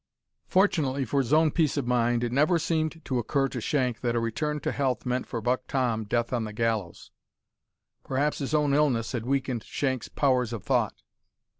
[0.47, 4.15] Fortunately for his own peace of mind, it never seemed to occur to Shank that
[4.15, 7.11] a return to health meant for Buck Tom, death on the gallows.
[8.03, 11.03] Perhaps his own illness had weakened Shank's powers of thought.